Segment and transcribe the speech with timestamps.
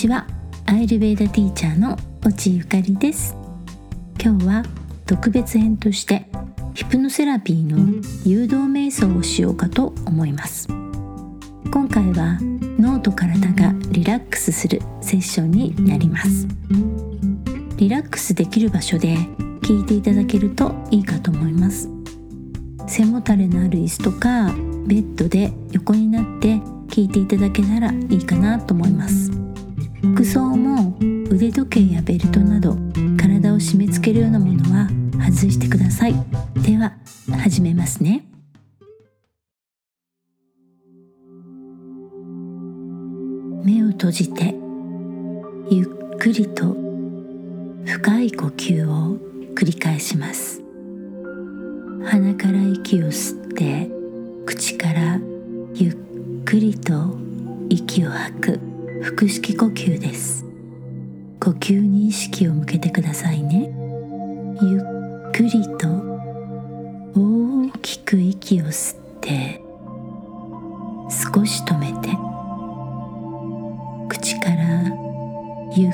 [0.00, 0.26] ちは。
[0.64, 3.36] アイルベーダティーチャーの落ゆかりです。
[4.18, 4.62] 今日は
[5.04, 6.26] 特別編として
[6.72, 10.68] ヒプノセラピーの誘導瞑想をしようかと思います。
[11.70, 12.38] 今回は
[12.78, 16.48] 脳と体がリラックスするセッションになります。
[17.76, 19.16] リラックスできる場所で
[19.60, 21.90] 聞いていただけるといいかと思います。
[22.86, 24.46] 背もたれのある椅子とか
[24.86, 26.54] ベッドで横になって
[26.88, 29.39] 聞いていただけたらいいかなと思います。
[30.02, 30.96] 服装も
[31.30, 32.76] 腕時計やベルトなど
[33.18, 34.88] 体を締め付けるようなものは
[35.20, 36.14] 外してください。
[36.62, 36.94] では
[37.38, 38.24] 始めますね。
[43.62, 44.54] 目を閉じて
[45.70, 46.74] ゆっくりと
[47.84, 49.18] 深い呼吸を
[49.54, 50.62] 繰り返します。
[52.04, 53.90] 鼻から息を吸って
[54.46, 55.20] 口から
[55.74, 57.18] ゆっくりと
[57.68, 58.69] 息を吐く。
[59.02, 60.44] 腹式呼吸です。
[61.40, 63.70] 呼吸に意識を向けてくださいね。
[64.60, 65.88] ゆっくりと
[67.14, 69.62] 大きく息を吸って
[71.08, 72.10] 少し止めて
[74.08, 74.84] 口から
[75.74, 75.92] ゆっ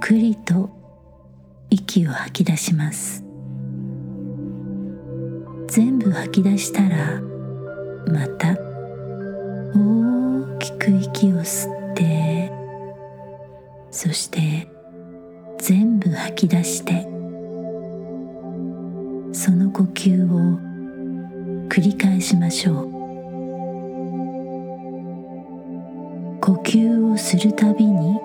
[0.00, 0.68] くりと
[1.70, 3.24] 息を吐き出します。
[5.68, 7.18] 全部吐き出したら
[8.08, 8.58] また
[9.74, 12.41] 大きく息を吸って
[14.04, 14.66] そして
[15.58, 17.06] 全部吐き出して
[19.32, 20.58] その呼吸を
[21.68, 22.90] 繰り返しましょう。
[26.40, 28.18] 呼吸をするたびに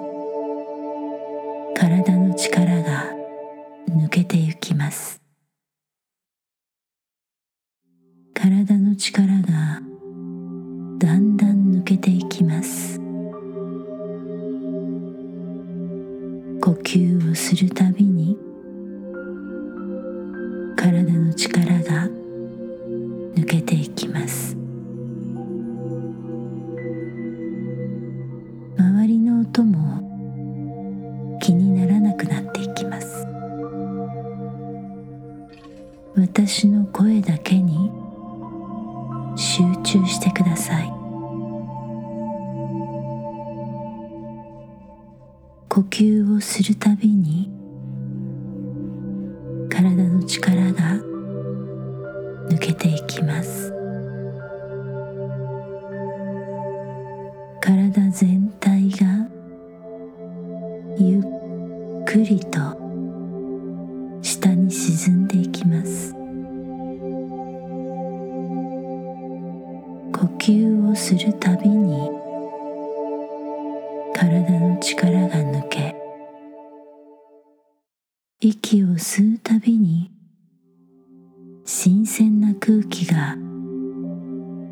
[36.20, 37.92] 私の声だけに
[39.36, 40.92] 集中してください。
[45.70, 47.52] 呼吸をするたびに
[49.70, 50.96] 体の力が
[52.50, 53.72] 抜けていきます。
[57.62, 59.30] 体全体が
[60.98, 62.77] ゆっくりと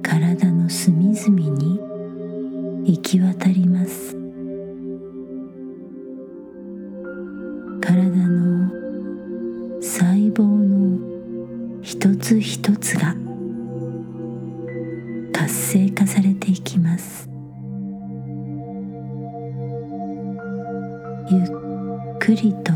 [0.08, 1.80] 体の隅々に
[2.86, 4.16] 行き渡ります。
[7.82, 8.70] 体の
[9.82, 13.16] 細胞の一つ一つが
[15.34, 17.28] 活性化されていきます。
[21.32, 22.75] ゆっくりと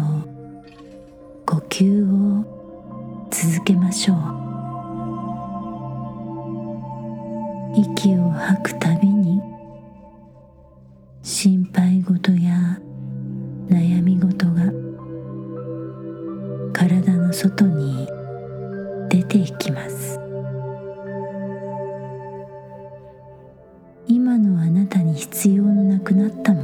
[26.09, 26.59] くなったの。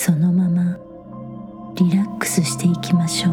[0.00, 0.78] そのまま
[1.74, 3.32] リラックスしていきましょう。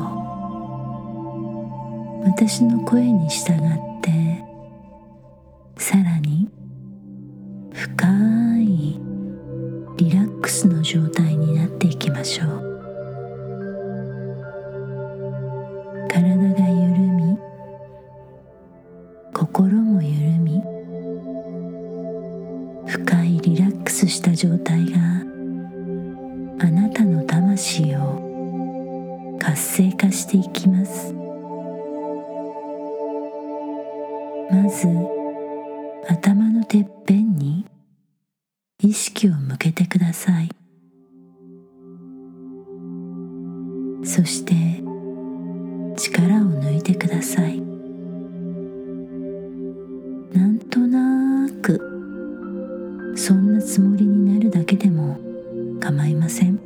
[2.26, 3.58] 私の声に従っ
[3.92, 3.95] て
[45.96, 47.62] 力を抜いてください。
[50.34, 51.80] なんとなく
[53.16, 55.18] そんなつもりになるだけでも
[55.80, 56.60] 構いません。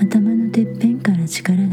[0.00, 1.65] 頭のてっぺんから力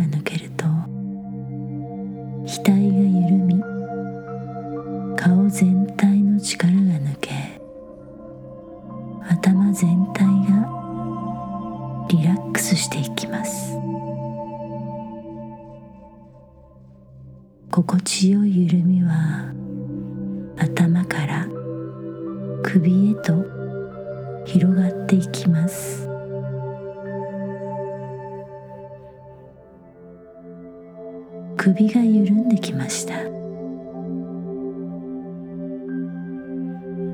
[32.14, 33.16] 緩んできました。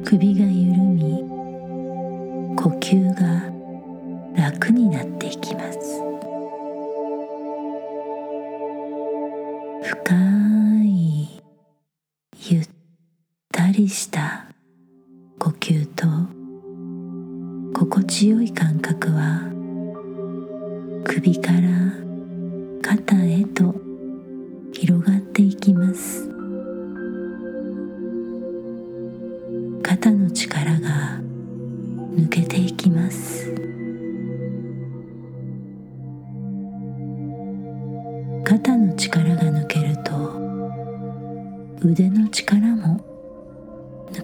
[0.04, 1.24] 首が緩み
[2.58, 3.49] 呼吸が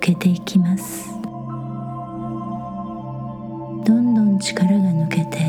[0.05, 1.09] けていきます。
[3.83, 5.39] どんどん力が抜けて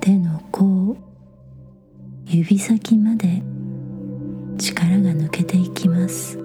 [0.00, 0.96] 手の甲
[2.24, 3.42] 指先まで
[4.56, 6.38] 力が抜けていきます。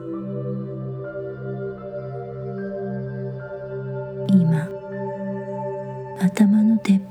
[4.27, 4.67] 今
[6.19, 7.01] 頭のてっ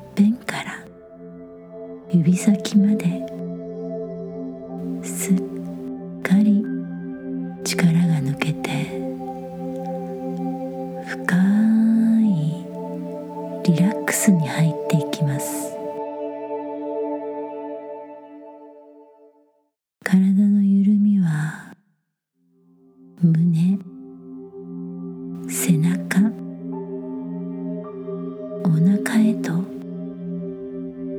[28.66, 29.52] お腹へと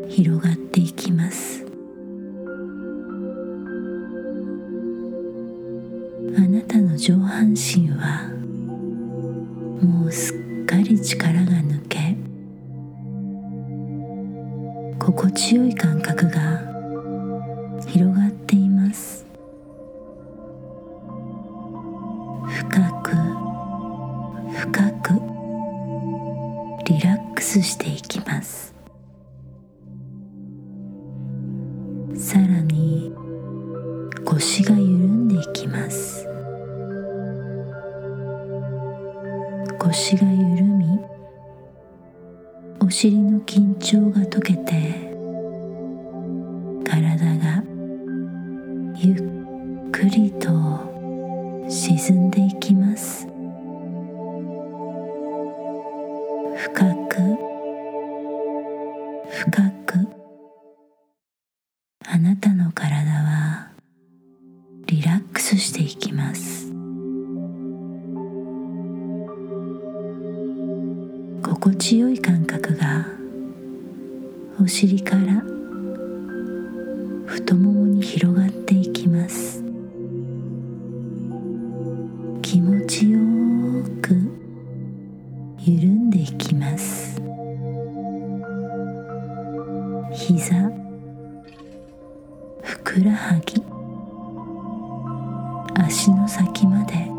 [0.09, 1.65] 広がっていきます。
[6.37, 8.29] あなたの上半身は
[9.81, 12.17] もうすっかり力が抜け
[14.99, 15.96] 心地よい感
[95.87, 97.16] 足の先まで。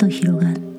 [0.00, 0.69] と広がっ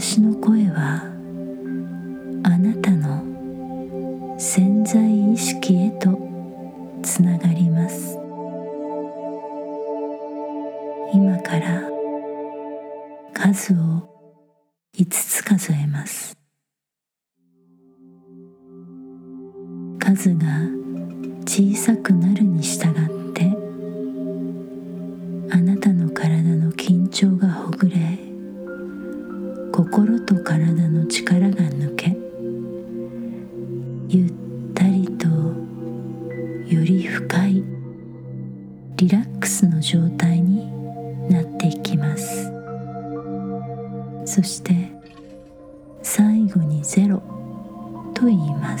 [0.00, 1.02] 私の声は
[2.42, 3.22] あなたの
[4.38, 5.89] 潜在意識へ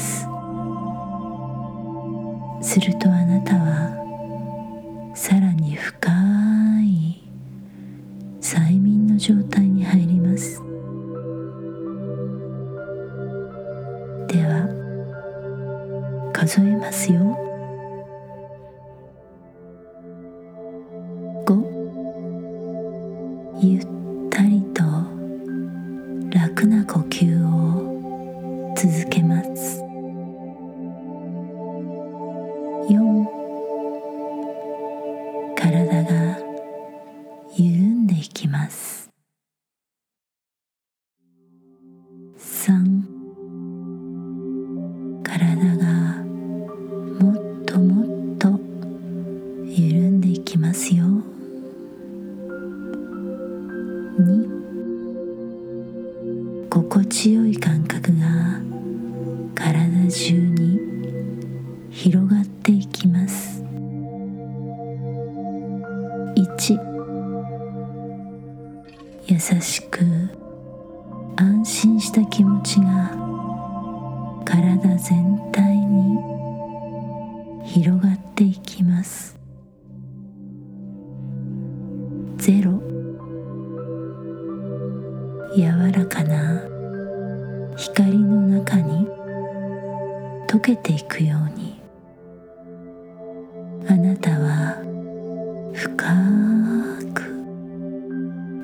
[0.00, 0.26] す。
[2.72, 3.99] するとあなたは
[50.70, 51.09] espacio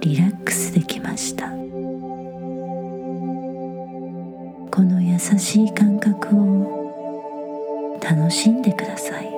[0.06, 1.48] リラックスできました。
[1.48, 1.56] こ
[4.84, 9.28] の優しい感覚を楽しんでください。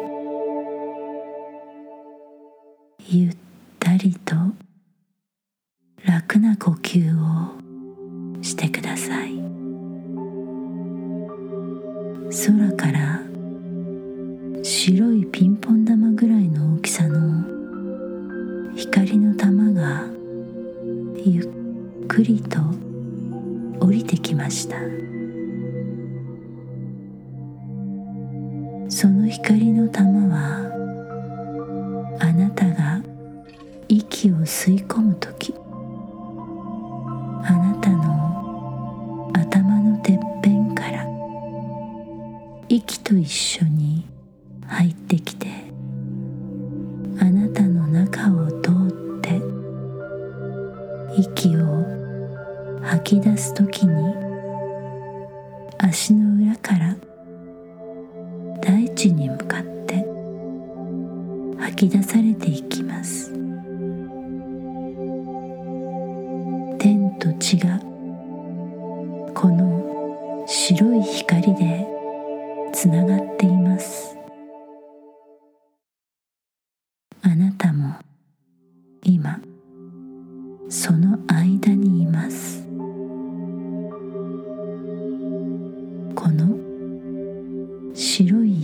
[3.08, 3.36] ゆっ
[3.78, 4.34] たりと
[6.04, 9.38] 楽な呼吸をしてください。
[12.28, 13.22] 空から
[42.68, 44.06] 息と一緒に
[44.66, 45.37] 入ってきて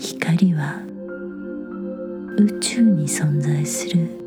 [0.05, 0.83] 光は
[2.37, 4.24] 宇宙に存在する。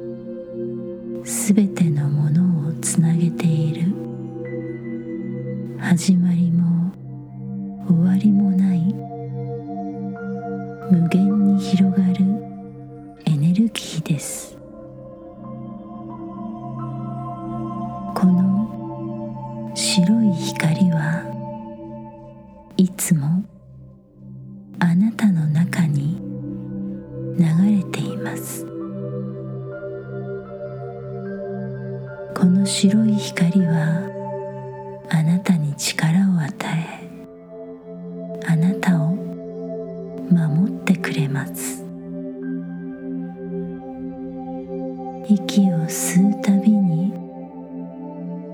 [45.30, 47.12] 息を吸うたびに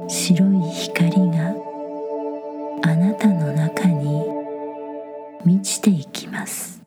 [0.09, 1.53] 白い光が
[2.81, 4.23] あなたの中に
[5.45, 6.81] 満ちていきます。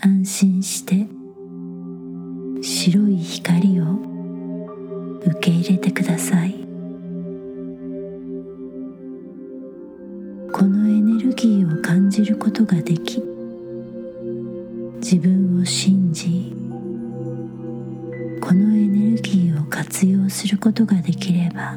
[0.00, 1.06] 安心して
[2.62, 3.84] 白い光を
[5.20, 6.41] 受け入れてください。
[20.62, 21.76] ことができればあ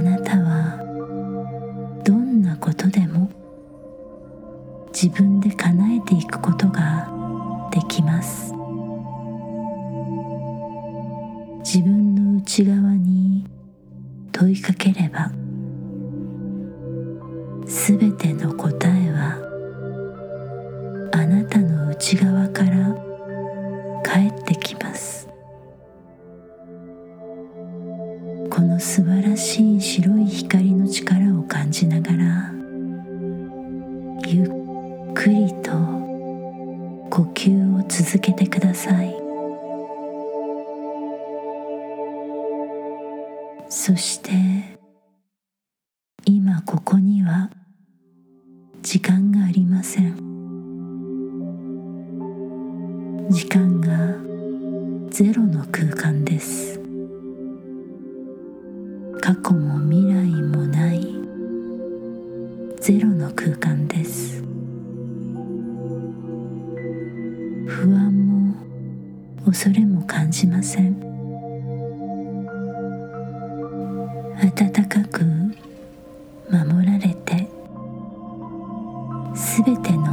[0.00, 0.80] なたは
[2.02, 3.30] どんなことでも
[4.90, 7.06] 自分で叶えていくことが
[7.70, 8.54] できます。
[11.58, 13.46] 自分の内側に
[14.32, 15.30] 問いかければ
[17.66, 18.63] すべての答え
[59.24, 61.00] 過去も未来もない。
[62.78, 64.42] ゼロの空間です。
[67.66, 68.54] 不安も
[69.46, 71.00] 恐れも感じません。
[74.54, 75.24] 暖かく
[76.50, 77.48] 守られて
[79.34, 80.03] すべての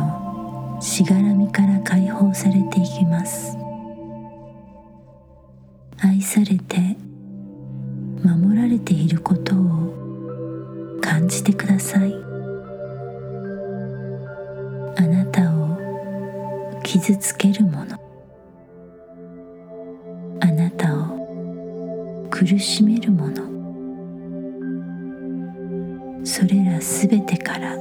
[26.24, 27.76] それらすべてからあ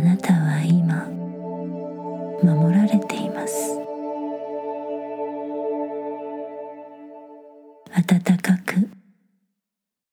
[0.00, 1.06] なたは今
[2.42, 3.78] 守られています。
[7.94, 8.88] 温かく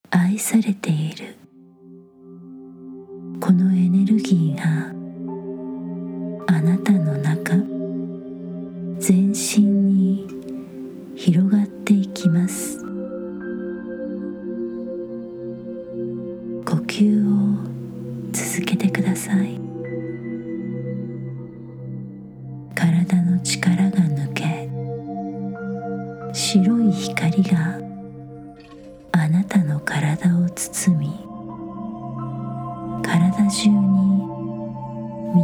[0.09, 0.98] 愛されているこ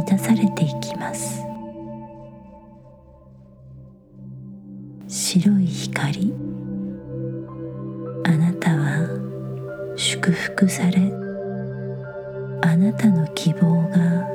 [0.06, 1.42] 満たされていきます。
[5.08, 6.32] 白い光。
[8.24, 10.98] あなたは祝福され
[12.62, 14.28] あなたの希望が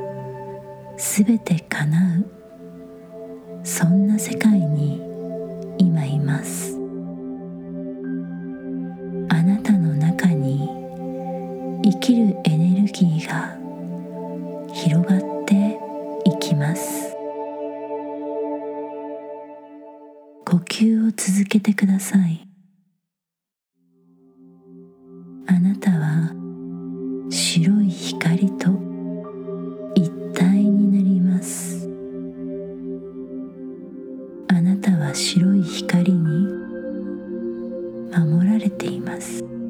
[0.98, 3.66] すべて叶う。
[3.66, 5.02] そんな世界に
[5.78, 6.71] 今います。
[21.62, 22.48] てください。
[25.48, 26.34] あなたは
[27.30, 28.70] 白い光と
[29.96, 31.90] 一体になります。
[34.48, 36.48] あなたは白い光に
[38.16, 39.61] 守られています。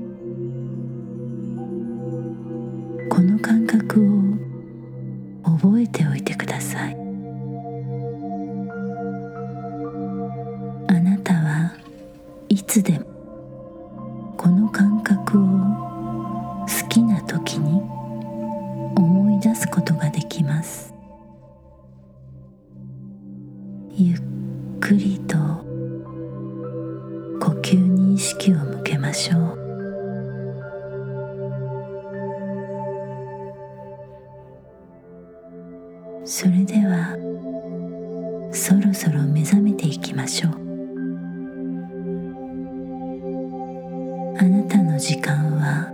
[44.38, 45.88] あなたの時間は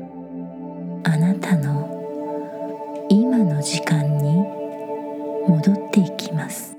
[1.04, 1.88] あなたの
[3.10, 4.45] 今の時間に
[5.47, 6.78] 戻っていきます。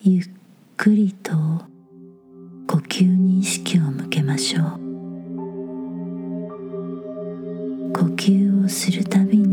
[0.00, 0.24] ゆっ
[0.76, 1.32] くりと
[2.66, 4.64] 呼吸に意識を向けましょう。
[7.92, 9.43] 呼吸をするたびに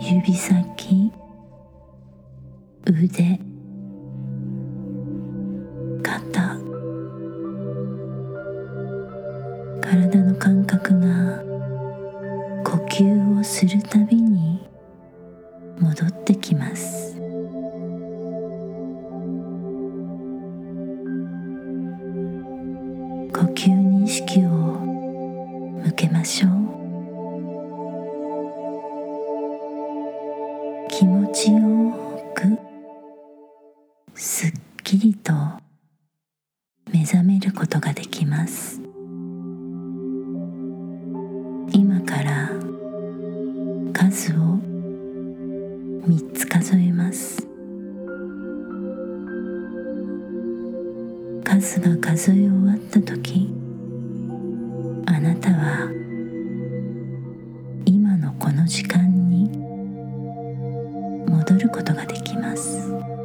[0.00, 1.12] 指先
[2.86, 3.40] 腕
[6.02, 6.58] 肩
[9.80, 11.42] 体の感覚が
[12.64, 14.17] 呼吸をするたび
[51.48, 53.50] 数が数え終わった時
[55.06, 55.90] あなたは
[57.86, 59.48] 今のこの時間に
[61.26, 63.17] 戻ることができます。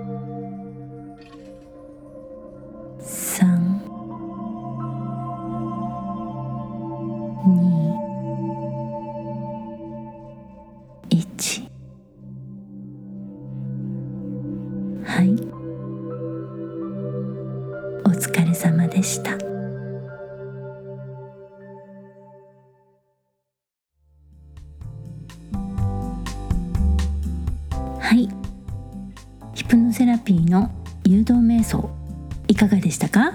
[32.93, 33.33] したか？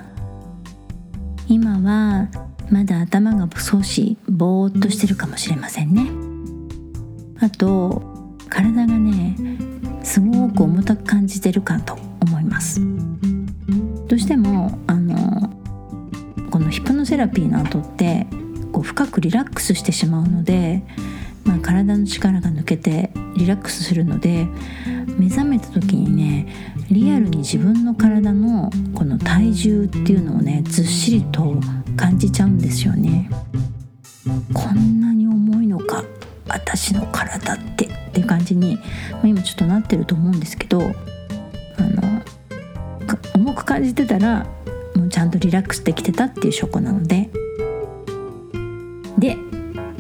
[1.49, 2.29] 今は
[2.71, 6.11] まだ頭が少しぼーっとしてるかもしれませんね。
[7.41, 8.03] あと
[8.49, 9.37] 体がね
[10.03, 12.81] すごく重たく感じてるかと思います。
[14.07, 15.53] どうしてもあの
[16.51, 18.27] このヒプノセラピーの後って
[18.73, 20.83] こう深くリラックスしてしまうので、
[21.45, 24.47] まあ、体の力が抜けてリラックスするので
[25.19, 31.61] 目覚めた時にねリアルに自分の体のこの体重っていうのをねずっしりと
[31.97, 33.31] 感じちゃうんですよね。
[34.55, 36.05] こんなに重いのか
[36.49, 38.77] 私の体ってっていう感じに、
[39.13, 40.85] まあ、今ちょっとなってると思うんですけどあ
[41.83, 42.23] の
[43.35, 44.47] 重く感じてたら
[44.95, 47.29] もうちゃんとリラックスできてたっていう証拠なので。
[49.19, 49.37] で、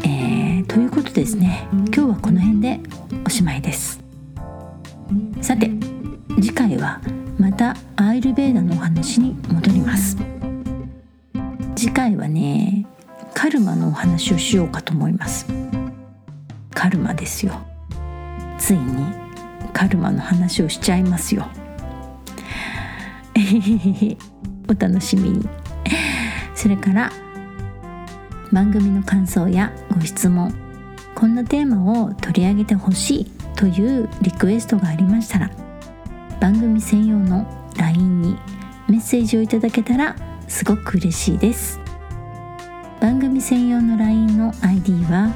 [0.05, 1.67] えー、ということですね。
[1.73, 2.81] 今日はこの辺で
[3.27, 4.01] おしまいです。
[5.41, 5.78] さて次
[6.59, 7.01] 回は
[7.39, 10.17] またアイルベーダのお話に戻ります。
[11.77, 12.85] 次回はね
[13.33, 15.47] カルマのお話をしようかと思います。
[16.75, 17.61] カルマですよ。
[18.59, 19.07] ついに
[19.73, 21.47] カルマの話をしちゃいますよ。
[24.69, 25.49] お楽しみに。
[26.57, 27.13] それから
[28.51, 30.53] 番組の感想やご質問
[31.15, 35.68] こんなテーマを取り上げてほしいというリクエストがありましたら
[36.41, 37.47] 番組専用の
[37.77, 38.37] LINE に
[38.89, 40.15] メッセージをいただけたら
[40.47, 41.81] すごく嬉しいです。
[43.01, 45.35] 番組専用の LINE の ID は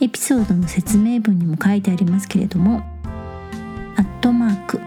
[0.00, 2.82] エピソードの説明文にも書いてありますけれども
[3.96, 4.80] アットマーク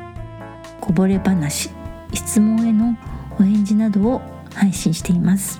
[0.79, 1.71] こぼれ話
[2.13, 2.95] 質問への
[3.41, 4.21] お返事などを
[4.53, 5.59] 配信しています。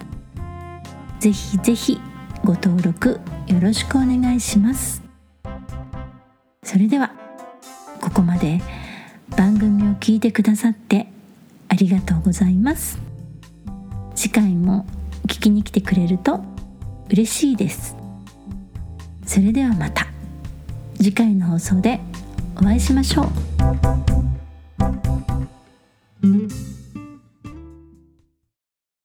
[1.20, 2.00] ぜひぜひ
[2.44, 5.02] ご登録よろしくお願いします。
[6.64, 7.12] それでは
[8.00, 8.62] ここまで
[9.36, 11.08] 番組を聞いてくださって
[11.70, 13.00] ありがとうございます。
[14.16, 14.86] 次回も
[15.24, 16.40] 聞きに来てくれると
[17.10, 17.96] 嬉しいです。
[19.26, 20.06] それではまた
[20.98, 22.00] 次回の放送で
[22.58, 23.28] お会いしましょう。